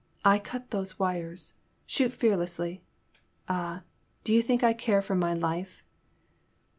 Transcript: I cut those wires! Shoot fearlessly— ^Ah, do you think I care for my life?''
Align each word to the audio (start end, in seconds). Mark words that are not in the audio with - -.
I 0.25 0.39
cut 0.39 0.71
those 0.71 0.97
wires! 0.97 1.53
Shoot 1.85 2.11
fearlessly— 2.11 2.81
^Ah, 3.47 3.83
do 4.23 4.33
you 4.33 4.41
think 4.41 4.63
I 4.63 4.73
care 4.73 5.03
for 5.03 5.13
my 5.13 5.35
life?'' 5.35 5.83